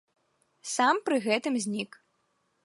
Сам 0.75 0.95
пры 1.09 1.19
гэтым 1.27 1.61
знік. 1.67 1.91